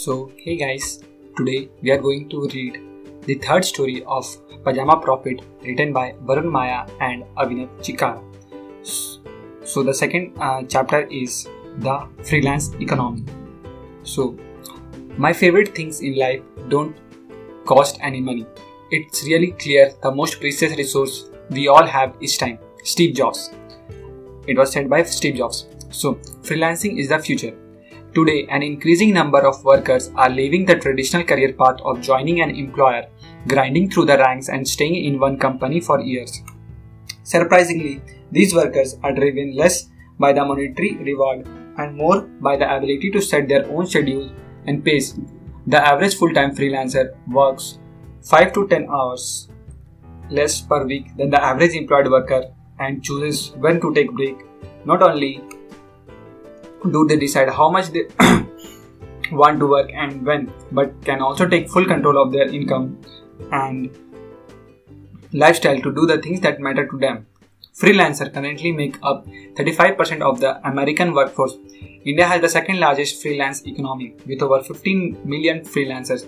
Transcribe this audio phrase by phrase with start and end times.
[0.00, 1.00] So, hey guys,
[1.36, 2.76] today we are going to read
[3.22, 4.24] the third story of
[4.62, 8.22] Pajama Profit written by Varun Mayya and Avinash Chikara.
[9.64, 11.48] So, the second uh, chapter is
[11.78, 13.24] the freelance economy.
[14.04, 14.38] So,
[15.16, 16.96] my favorite things in life don't
[17.66, 18.46] cost any money.
[18.92, 22.60] It's really clear the most precious resource we all have is time.
[22.84, 23.50] Steve Jobs.
[24.46, 25.66] It was said by Steve Jobs.
[25.90, 27.56] So, freelancing is the future.
[28.14, 32.50] Today, an increasing number of workers are leaving the traditional career path of joining an
[32.50, 33.04] employer,
[33.46, 36.42] grinding through the ranks, and staying in one company for years.
[37.22, 38.00] Surprisingly,
[38.32, 43.20] these workers are driven less by the monetary reward and more by the ability to
[43.20, 44.30] set their own schedule
[44.66, 45.18] and pace.
[45.66, 47.78] The average full time freelancer works
[48.22, 49.48] 5 to 10 hours
[50.30, 52.42] less per week than the average employed worker
[52.78, 54.36] and chooses when to take break.
[54.86, 55.42] Not only
[56.84, 58.06] do they decide how much they
[59.32, 62.98] want to work and when, but can also take full control of their income
[63.52, 63.90] and
[65.32, 67.26] lifestyle to do the things that matter to them.
[67.80, 71.58] Freelancers currently make up 35% of the American workforce.
[72.04, 76.26] India has the second largest freelance economy with over 15 million freelancers.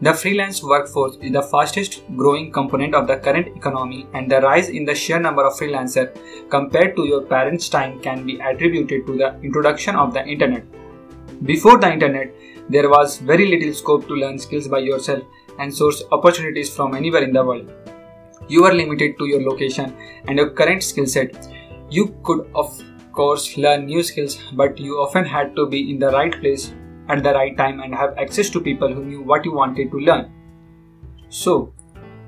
[0.00, 4.70] The freelance workforce is the fastest growing component of the current economy, and the rise
[4.70, 9.18] in the sheer number of freelancers compared to your parents' time can be attributed to
[9.18, 10.64] the introduction of the internet.
[11.44, 12.34] Before the internet,
[12.70, 15.24] there was very little scope to learn skills by yourself
[15.58, 17.70] and source opportunities from anywhere in the world.
[18.48, 19.96] You are limited to your location
[20.28, 21.48] and your current skill set.
[21.90, 22.80] You could, of
[23.12, 26.72] course, learn new skills, but you often had to be in the right place
[27.08, 29.98] at the right time and have access to people who knew what you wanted to
[29.98, 30.32] learn.
[31.28, 31.72] So,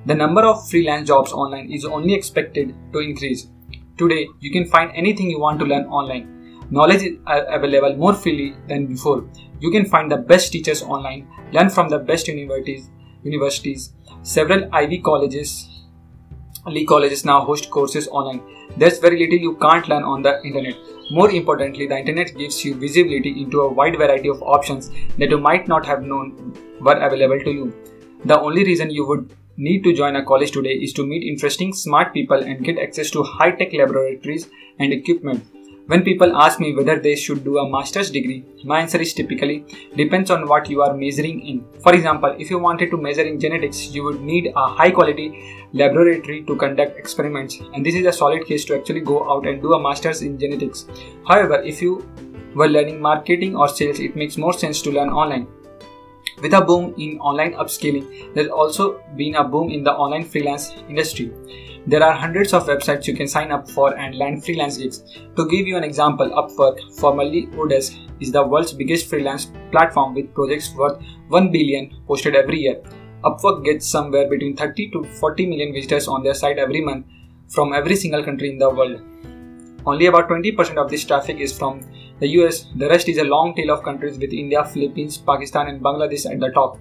[0.06, 3.48] the number of freelance jobs online is only expected to increase.
[3.97, 6.66] Today, you can find anything you want to learn online.
[6.70, 9.28] Knowledge is available more freely than before.
[9.60, 12.91] You can find the best teachers online, learn from the best universities.
[13.25, 13.92] Universities,
[14.22, 15.78] several Ivy colleges,
[16.68, 18.42] Lee colleges now host courses online.
[18.76, 20.76] There's very little you can't learn on the internet.
[21.10, 25.38] More importantly, the internet gives you visibility into a wide variety of options that you
[25.38, 27.74] might not have known were available to you.
[28.24, 31.72] The only reason you would need to join a college today is to meet interesting,
[31.72, 34.48] smart people and get access to high tech laboratories
[34.78, 35.44] and equipment.
[35.91, 39.65] When people ask me whether they should do a master's degree, my answer is typically
[39.97, 41.65] depends on what you are measuring in.
[41.82, 45.27] For example, if you wanted to measure in genetics, you would need a high quality
[45.72, 49.62] laboratory to conduct experiments, and this is a solid case to actually go out and
[49.62, 50.87] do a master's in genetics.
[51.27, 52.06] However, if you
[52.54, 55.47] were learning marketing or sales, it makes more sense to learn online.
[56.41, 60.71] With a boom in online upskilling, there's also been a boom in the online freelance
[60.88, 61.32] industry.
[61.84, 65.03] There are hundreds of websites you can sign up for and land freelance gigs.
[65.37, 70.32] To give you an example, Upwork, formerly Odesk, is the world's biggest freelance platform with
[70.32, 72.82] projects worth 1 billion posted every year.
[73.25, 77.06] Upwork gets somewhere between 30 to 40 million visitors on their site every month
[77.48, 79.00] from every single country in the world.
[79.87, 81.81] Only about 20% of this traffic is from
[82.20, 85.80] the US, the rest is a long tail of countries with India, Philippines, Pakistan, and
[85.80, 86.78] Bangladesh at the top.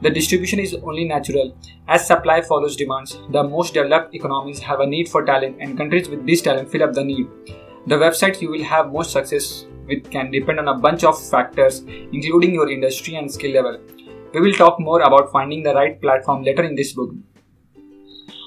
[0.00, 1.56] The distribution is only natural.
[1.88, 6.08] As supply follows demands, the most developed economies have a need for talent, and countries
[6.08, 7.26] with this talent fill up the need.
[7.86, 11.80] The website you will have most success with can depend on a bunch of factors,
[12.12, 13.80] including your industry and skill level.
[14.32, 17.10] We will talk more about finding the right platform later in this book.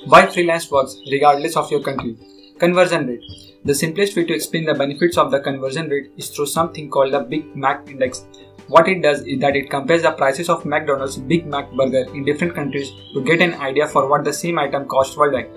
[0.05, 2.17] Why freelance works regardless of your country.
[2.59, 3.50] Conversion rate.
[3.63, 7.13] The simplest way to explain the benefits of the conversion rate is through something called
[7.13, 8.25] the Big Mac Index.
[8.67, 12.25] What it does is that it compares the prices of McDonald's Big Mac burger in
[12.25, 15.51] different countries to get an idea for what the same item costs worldwide.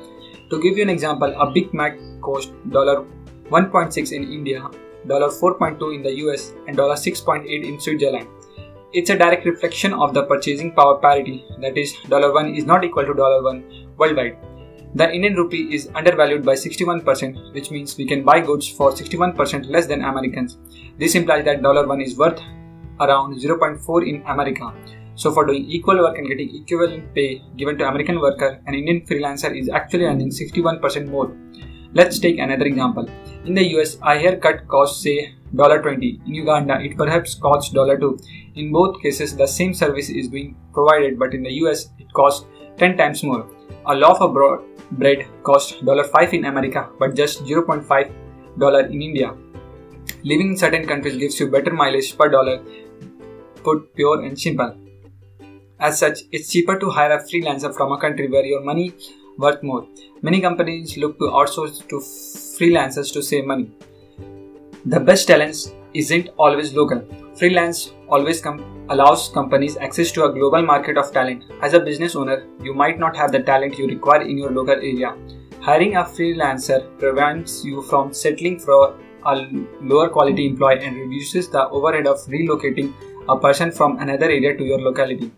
[0.51, 4.69] To give you an example, a Big Mac costs $1.6 in India,
[5.07, 8.29] $4.2 in the US, and $6.8 in Switzerland.
[8.93, 13.07] It's a direct reflection of the purchasing power parity, that is, $1 is not equal
[13.07, 14.37] to $1 worldwide.
[14.97, 19.69] The Indian rupee is undervalued by 61%, which means we can buy goods for 61%
[19.69, 20.57] less than Americans.
[20.99, 22.41] This implies that $1 is worth
[23.01, 24.73] around 0.4 in America.
[25.17, 29.01] So for doing equal work and getting equivalent pay given to American worker, an Indian
[29.01, 31.37] freelancer is actually earning 61% more.
[31.93, 33.09] Let's take another example.
[33.45, 36.25] In the US, a haircut costs say $20.
[36.27, 38.25] In Uganda, it perhaps costs $2.
[38.55, 42.47] In both cases, the same service is being provided, but in the US, it costs
[42.79, 43.49] 10 times more.
[43.87, 44.35] A loaf of
[44.93, 49.35] bread costs $5 in America, but just $0.5 in India.
[50.23, 52.63] Living in certain countries gives you better mileage per dollar,
[53.63, 54.77] put pure and simple.
[55.81, 58.95] As such, it's cheaper to hire a freelancer from a country where your money
[59.39, 59.87] worth more.
[60.23, 63.71] Many companies look to outsource to freelancers to save money.
[64.87, 65.57] The best talent
[65.95, 67.03] isn't always local.
[67.37, 71.45] Freelance always com- allows companies access to a global market of talent.
[71.63, 74.75] As a business owner, you might not have the talent you require in your local
[74.75, 75.17] area.
[75.61, 79.49] Hiring a freelancer prevents you from settling for a
[79.81, 82.93] lower quality employee and reduces the overhead of relocating
[83.29, 85.33] a person from another area to your locality.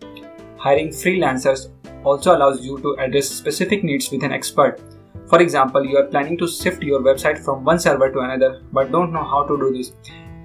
[0.59, 1.69] Hiring freelancers
[2.03, 4.81] also allows you to address specific needs with an expert.
[5.29, 8.91] For example, you are planning to shift your website from one server to another but
[8.91, 9.93] don't know how to do this.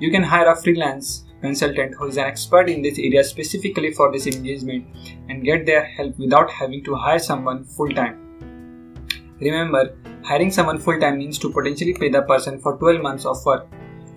[0.02, 4.12] You can hire a freelance consultant who is an expert in this area specifically for
[4.12, 4.88] this engagement
[5.30, 8.18] and get their help without having to hire someone full time.
[9.40, 13.46] Remember, hiring someone full time means to potentially pay the person for 12 months of
[13.46, 13.68] work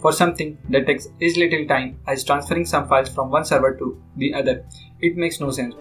[0.01, 4.03] for something that takes as little time as transferring some files from one server to
[4.17, 4.65] the other.
[5.03, 5.75] It makes no sense.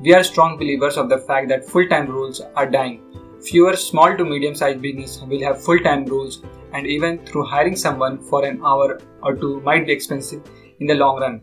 [0.00, 3.00] We are strong believers of the fact that full time roles are dying.
[3.46, 7.76] Fewer small to medium sized business will have full time roles, and even through hiring
[7.76, 10.42] someone for an hour or two might be expensive
[10.80, 11.42] in the long run.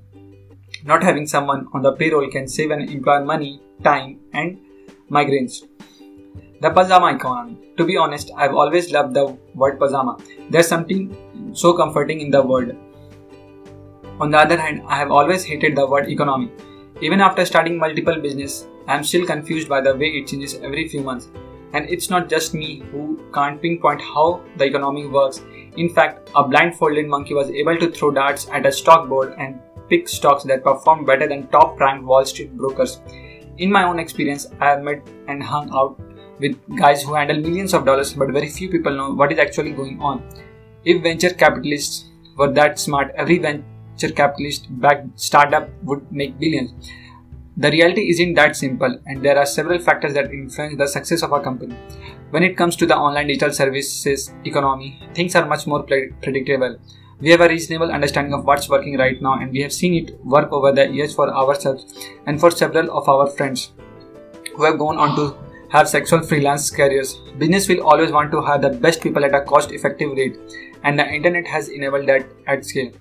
[0.83, 4.59] Not having someone on the payroll can save an employer money, time, and
[5.09, 5.61] migraines.
[6.59, 7.57] The pajama economy.
[7.77, 10.17] To be honest, I've always loved the word pajama.
[10.49, 11.15] There's something
[11.53, 12.75] so comforting in the word.
[14.19, 16.51] On the other hand, I have always hated the word economy.
[16.99, 20.89] Even after starting multiple business, I am still confused by the way it changes every
[20.89, 21.29] few months.
[21.73, 25.41] And it's not just me who can't pinpoint how the economy works.
[25.75, 29.59] In fact, a blindfolded monkey was able to throw darts at a stock board and
[29.89, 33.01] pick stocks that performed better than top ranked Wall Street brokers.
[33.57, 35.99] In my own experience, I have met and hung out
[36.39, 39.71] with guys who handle millions of dollars, but very few people know what is actually
[39.71, 40.23] going on.
[40.85, 46.89] If venture capitalists were that smart, every venture capitalist backed startup would make billions.
[47.55, 51.33] The reality isn't that simple, and there are several factors that influence the success of
[51.33, 51.75] a company.
[52.31, 56.79] When it comes to the online digital services economy, things are much more predictable.
[57.19, 60.19] We have a reasonable understanding of what's working right now, and we have seen it
[60.25, 61.93] work over the years for ourselves
[62.25, 63.71] and for several of our friends
[64.55, 65.37] who have gone on to
[65.69, 67.19] have sexual freelance careers.
[67.37, 70.39] Business will always want to hire the best people at a cost effective rate,
[70.83, 72.91] and the internet has enabled that at scale.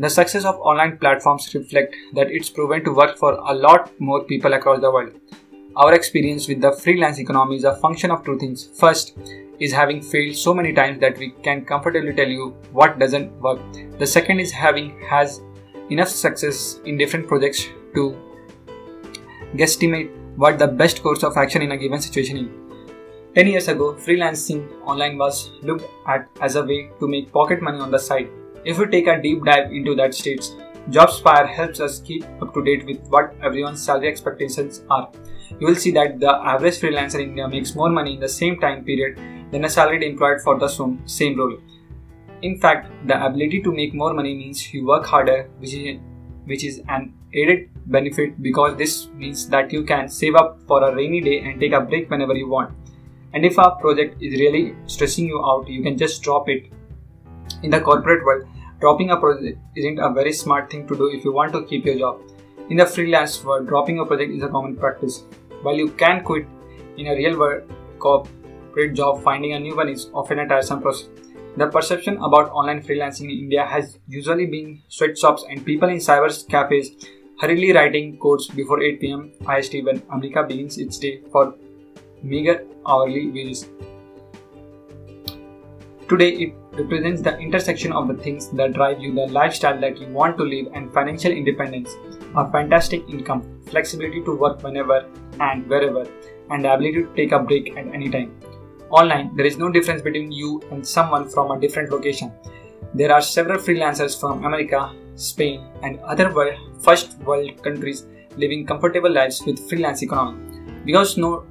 [0.00, 4.22] The success of online platforms reflect that it's proven to work for a lot more
[4.22, 5.10] people across the world.
[5.74, 8.68] Our experience with the freelance economy is a function of two things.
[8.78, 9.18] First
[9.58, 13.58] is having failed so many times that we can comfortably tell you what doesn't work.
[13.98, 15.40] The second is having has
[15.90, 17.66] enough success in different projects
[17.96, 18.16] to
[19.56, 22.48] guesstimate what the best course of action in a given situation is.
[23.34, 27.80] 10 years ago, freelancing online was looked at as a way to make pocket money
[27.80, 28.28] on the side
[28.68, 30.54] if we take a deep dive into that states,
[30.90, 35.10] JobSpire helps us keep up to date with what everyone's salary expectations are.
[35.58, 38.60] You will see that the average freelancer in India makes more money in the same
[38.60, 39.18] time period
[39.52, 40.68] than a salaried employed for the
[41.06, 41.56] same role.
[42.42, 45.98] In fact, the ability to make more money means you work harder, which is,
[46.44, 50.94] which is an added benefit because this means that you can save up for a
[50.94, 52.76] rainy day and take a break whenever you want.
[53.32, 56.70] And if a project is really stressing you out, you can just drop it
[57.62, 58.46] in the corporate world,
[58.80, 61.84] dropping a project isn't a very smart thing to do if you want to keep
[61.84, 62.20] your job.
[62.70, 65.24] In the freelance world, dropping a project is a common practice.
[65.62, 66.46] While you can quit
[66.96, 71.08] in a real world corporate job, finding a new one is often a tiresome process.
[71.56, 76.30] The perception about online freelancing in India has usually been sweatshops and people in cyber
[76.48, 76.90] cafes
[77.40, 81.54] hurriedly writing codes before 8 pm IST when America begins its day for
[82.22, 83.68] meager hourly wages.
[86.08, 90.06] Today, it represents the intersection of the things that drive you, the lifestyle that you
[90.08, 91.90] want to live, and financial independence,
[92.36, 95.06] a fantastic income, flexibility to work whenever
[95.40, 96.06] and wherever,
[96.50, 98.34] and the ability to take a break at any time.
[98.90, 102.32] Online, there is no difference between you and someone from a different location.
[102.94, 108.06] There are several freelancers from America, Spain, and other first world countries
[108.36, 110.42] living comfortable lives with freelance economy.
[110.86, 111.44] Because no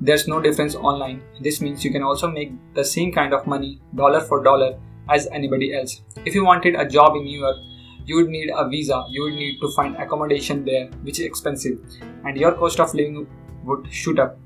[0.00, 1.22] there's no difference online.
[1.40, 5.26] This means you can also make the same kind of money, dollar for dollar, as
[5.28, 6.02] anybody else.
[6.24, 7.56] If you wanted a job in New York,
[8.04, 11.78] you would need a visa, you would need to find accommodation there, which is expensive,
[12.24, 13.26] and your cost of living
[13.64, 14.38] would shoot up.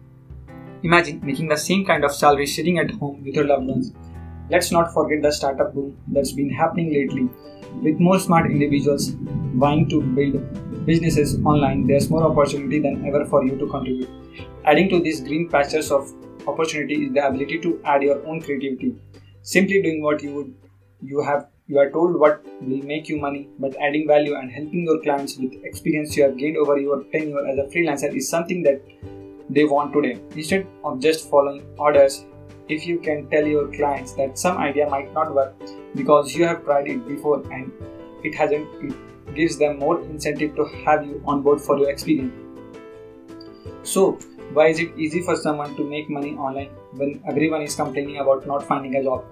[0.82, 3.92] Imagine making the same kind of salary sitting at home with your loved ones.
[4.48, 7.28] Let's not forget the startup boom that's been happening lately.
[7.82, 10.36] With more smart individuals vying to build
[10.84, 14.08] businesses online, there's more opportunity than ever for you to contribute.
[14.64, 16.12] Adding to these green pastures of
[16.46, 18.96] opportunity is the ability to add your own creativity.
[19.42, 20.54] Simply doing what you would
[21.02, 24.84] you have you are told what will make you money, but adding value and helping
[24.84, 28.62] your clients with experience you have gained over your tenure as a freelancer is something
[28.64, 28.82] that
[29.48, 30.20] they want today.
[30.34, 32.24] Instead of just following orders,
[32.68, 35.54] if you can tell your clients that some idea might not work
[35.94, 37.72] because you have tried it before and
[38.24, 38.68] it hasn't.
[39.34, 42.34] Gives them more incentive to have you on board for your experience.
[43.82, 44.18] So,
[44.52, 48.46] why is it easy for someone to make money online when everyone is complaining about
[48.46, 49.24] not finding a job?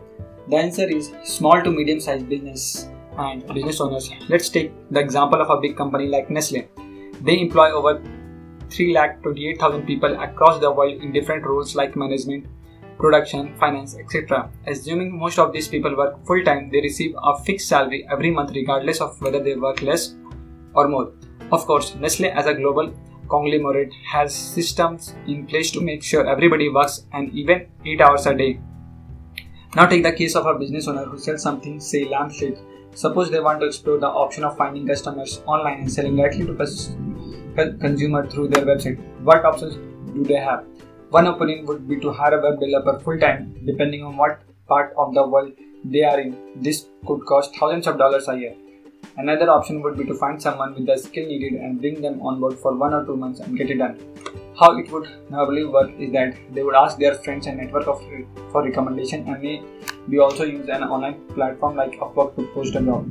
[0.48, 2.88] The answer is small to medium sized business
[3.18, 4.10] and business owners.
[4.28, 6.68] Let's take the example of a big company like Nestle.
[7.20, 8.00] They employ over
[8.68, 12.46] 3,28,000 people across the world in different roles like management,
[12.98, 14.50] production, finance, etc.
[14.66, 18.50] Assuming most of these people work full time, they receive a fixed salary every month
[18.54, 20.14] regardless of whether they work less
[20.74, 21.12] or more.
[21.52, 22.92] Of course, Nestle as a global
[23.28, 28.34] conglomerate has systems in place to make sure everybody works and even 8 hours a
[28.34, 28.60] day.
[29.76, 32.60] Now take the case of a business owner who sells something, say lampshades.
[32.94, 36.54] Suppose they want to explore the option of finding customers online and selling directly to
[37.78, 38.98] consumer through their website.
[39.22, 39.76] What options
[40.14, 40.64] do they have?
[41.10, 44.92] One opening would be to hire a web developer full time, depending on what part
[44.98, 46.36] of the world they are in.
[46.56, 48.54] This could cost thousands of dollars a year.
[49.16, 52.40] Another option would be to find someone with the skill needed and bring them on
[52.40, 53.98] board for one or two months and get it done.
[54.60, 58.02] How it would normally work is that they would ask their friends and network of,
[58.52, 59.62] for recommendation and may
[60.10, 63.10] be also use an online platform like Upwork to post a job.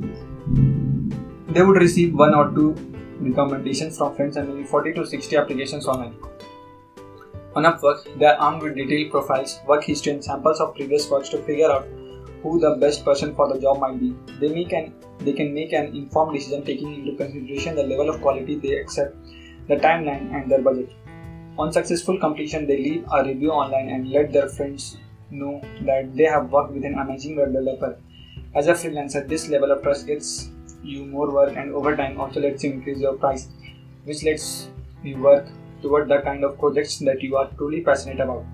[1.48, 2.76] They would receive one or two
[3.18, 6.14] recommendations from friends and maybe 40 to 60 applications online.
[7.56, 11.28] On Upwork, they are armed with detailed profiles, work history, and samples of previous works
[11.30, 11.86] to figure out
[12.42, 14.14] who the best person for the job might be.
[14.40, 18.20] They make an they can make an informed decision taking into consideration the level of
[18.20, 19.16] quality they accept,
[19.66, 20.92] the timeline, and their budget.
[21.58, 24.96] On successful completion, they leave a review online and let their friends
[25.30, 27.98] know that they have worked with an amazing web developer.
[28.54, 30.50] As a freelancer, this level of trust gets
[30.82, 33.48] you more work and over time also lets you increase your price,
[34.04, 34.68] which lets
[35.02, 35.48] you work
[35.82, 38.44] toward the kind of projects that you are truly passionate about.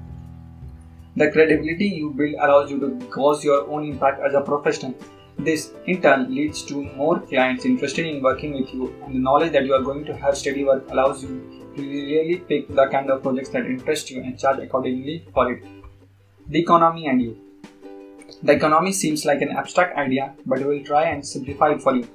[1.17, 4.95] The credibility you build allows you to cause your own impact as a professional.
[5.39, 9.53] This, in turn, leads to more clients interested in working with you, and the knowledge
[9.53, 13.11] that you are going to have steady work allows you to really pick the kind
[13.11, 15.65] of projects that interest you and charge accordingly for it.
[16.49, 17.41] The economy and you.
[18.43, 21.95] The economy seems like an abstract idea, but we will try and simplify it for
[21.95, 22.07] you.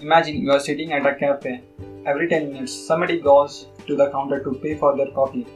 [0.00, 1.62] Imagine you are sitting at a cafe.
[2.06, 5.46] Every 10 minutes, somebody goes to the counter to pay for their coffee.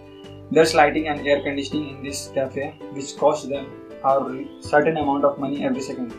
[0.52, 3.66] There's lighting and air conditioning in this cafe, which costs them
[4.04, 6.14] a certain amount of money every second.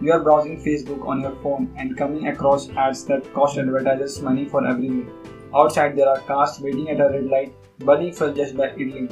[0.00, 4.46] You are browsing Facebook on your phone and coming across ads that cost advertisers money
[4.46, 5.12] for every meal.
[5.54, 9.10] Outside, there are cars waiting at a red light, burning fuel just by idling.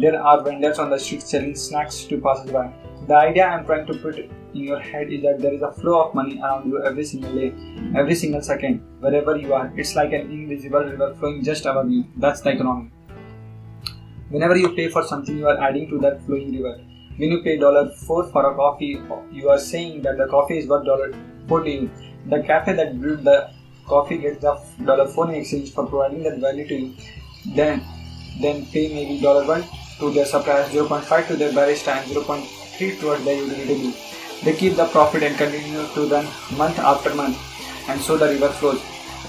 [0.00, 2.72] There are vendors on the street selling snacks to passers-by.
[3.06, 4.18] The idea I'm trying to put
[4.56, 7.34] in your head is that there is a flow of money around you every single
[7.34, 7.52] day,
[7.96, 9.72] every single second, wherever you are.
[9.76, 12.04] It's like an invisible river flowing just above you.
[12.16, 12.90] That's the economy.
[14.30, 16.80] Whenever you pay for something, you are adding to that flowing river.
[17.16, 19.00] When you pay dollar $4 for a coffee,
[19.32, 21.90] you are saying that the coffee is worth $4 to you.
[22.28, 23.50] The cafe that brewed the
[23.86, 26.94] coffee gets the dollar $4 in exchange for providing that value to you.
[27.54, 27.82] Then,
[28.40, 33.24] then pay maybe dollar $1 to their suppliers, 0.5 to their barista, and 0.3 towards
[33.24, 33.94] the utility bill.
[34.44, 36.26] They keep the profit and continue to run
[36.56, 37.38] month after month,
[37.88, 38.82] and so the river flows.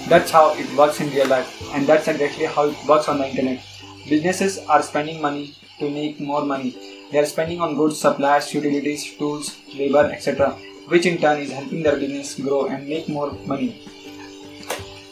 [0.08, 3.28] That's how it works in real life, and that's exactly how it works on the
[3.28, 3.64] internet.
[4.08, 6.76] Businesses are spending money to make more money.
[7.10, 10.52] They are spending on goods, supplies, utilities, tools, labor, etc.,
[10.88, 13.82] which in turn is helping their business grow and make more money.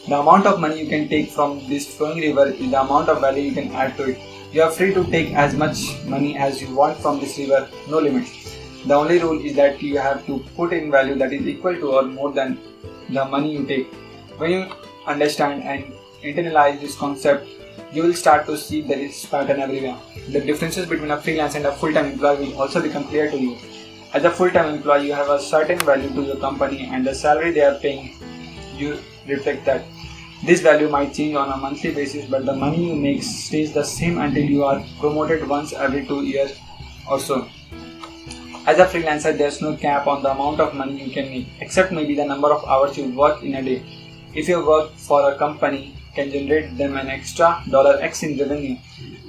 [0.07, 3.19] The amount of money you can take from this flowing river is the amount of
[3.19, 4.19] value you can add to it.
[4.53, 7.99] You are free to take as much money as you want from this river, no
[7.99, 8.56] limits.
[8.87, 11.87] The only rule is that you have to put in value that is equal to
[11.97, 12.57] or more than
[13.09, 13.93] the money you take.
[14.37, 14.67] When you
[15.05, 15.91] understand and
[16.23, 17.49] internalize this concept,
[17.91, 19.97] you will start to see there is pattern everywhere.
[20.29, 23.57] The differences between a freelance and a full-time employee will also become clear to you.
[24.13, 27.51] As a full-time employee, you have a certain value to your company and the salary
[27.51, 28.15] they are paying
[28.77, 29.83] you reflect that.
[30.45, 33.83] This value might change on a monthly basis, but the money you make stays the
[33.83, 36.57] same until you are promoted once every two years
[37.09, 37.49] or so.
[38.67, 41.93] As a freelancer, there's no cap on the amount of money you can make, except
[41.93, 43.81] maybe the number of hours you work in a day.
[44.33, 48.75] If you work for a company, can generate them an extra dollar X in revenue,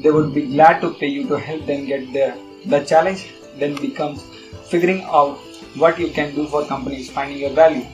[0.00, 2.34] they would be glad to pay you to help them get there.
[2.66, 3.28] The challenge
[3.58, 4.24] then becomes
[4.70, 5.36] figuring out
[5.76, 7.86] what you can do for companies, finding your value,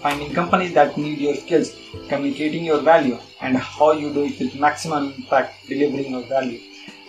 [0.00, 1.74] finding companies that need your skills,
[2.08, 6.60] communicating your value, and how you do it with maximum impact, delivering your value.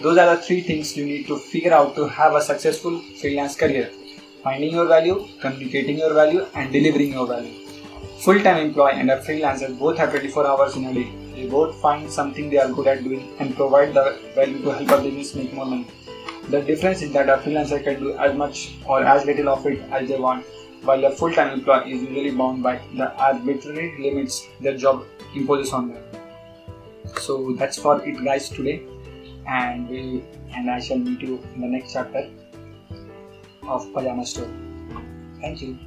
[0.01, 3.55] Those are the three things you need to figure out to have a successful freelance
[3.55, 3.89] career
[4.43, 7.53] finding your value, communicating your value, and delivering your value.
[8.19, 11.09] Full time employee and a freelancer both have 24 hours in a day.
[11.33, 14.89] They both find something they are good at doing and provide the value to help
[14.99, 15.87] a business make more money.
[16.49, 19.79] The difference is that a freelancer can do as much or as little of it
[19.91, 20.45] as they want,
[20.83, 25.93] while a full-time employee is usually bound by the arbitrary limits their job imposes on
[25.93, 26.03] them.
[27.21, 28.83] So that's for it guys today
[29.47, 30.23] and we
[30.53, 32.23] and I shall meet you in the next chapter
[33.67, 34.49] of Pajama Store.
[35.41, 35.77] Thank you.